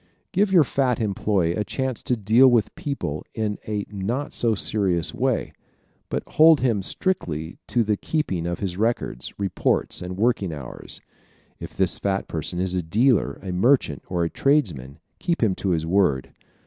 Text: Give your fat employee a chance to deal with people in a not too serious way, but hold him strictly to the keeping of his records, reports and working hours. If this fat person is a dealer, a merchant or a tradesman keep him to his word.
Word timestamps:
Give 0.31 0.51
your 0.51 0.63
fat 0.63 0.99
employee 0.99 1.53
a 1.53 1.63
chance 1.63 2.01
to 2.01 2.17
deal 2.17 2.47
with 2.47 2.73
people 2.73 3.23
in 3.35 3.59
a 3.67 3.85
not 3.91 4.31
too 4.31 4.55
serious 4.55 5.13
way, 5.13 5.53
but 6.09 6.23
hold 6.25 6.61
him 6.61 6.81
strictly 6.81 7.59
to 7.67 7.83
the 7.83 7.97
keeping 7.97 8.47
of 8.47 8.57
his 8.61 8.77
records, 8.77 9.31
reports 9.37 10.01
and 10.01 10.17
working 10.17 10.51
hours. 10.53 11.01
If 11.59 11.77
this 11.77 11.99
fat 11.99 12.27
person 12.27 12.57
is 12.59 12.73
a 12.73 12.81
dealer, 12.81 13.33
a 13.43 13.51
merchant 13.51 14.01
or 14.07 14.23
a 14.23 14.29
tradesman 14.31 14.97
keep 15.19 15.43
him 15.43 15.53
to 15.57 15.69
his 15.69 15.85
word. 15.85 16.33